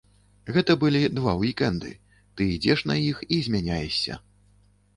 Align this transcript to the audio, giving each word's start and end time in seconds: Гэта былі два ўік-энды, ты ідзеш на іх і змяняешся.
Гэта 0.53 0.75
былі 0.83 1.01
два 1.17 1.35
ўік-энды, 1.41 1.91
ты 2.35 2.49
ідзеш 2.55 2.79
на 2.93 2.99
іх 3.13 3.23
і 3.39 3.43
змяняешся. 3.49 4.21